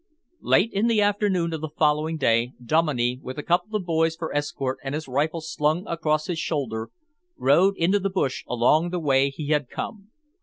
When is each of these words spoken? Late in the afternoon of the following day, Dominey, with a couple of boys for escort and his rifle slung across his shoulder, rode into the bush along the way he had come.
Late 0.41 0.71
in 0.73 0.87
the 0.87 0.99
afternoon 0.99 1.53
of 1.53 1.61
the 1.61 1.69
following 1.77 2.17
day, 2.17 2.53
Dominey, 2.65 3.19
with 3.21 3.37
a 3.37 3.43
couple 3.43 3.75
of 3.75 3.85
boys 3.85 4.15
for 4.15 4.33
escort 4.35 4.79
and 4.83 4.95
his 4.95 5.07
rifle 5.07 5.41
slung 5.41 5.85
across 5.85 6.25
his 6.25 6.39
shoulder, 6.39 6.89
rode 7.37 7.77
into 7.77 7.99
the 7.99 8.09
bush 8.09 8.43
along 8.47 8.89
the 8.89 8.99
way 8.99 9.29
he 9.29 9.49
had 9.49 9.69
come. 9.69 10.09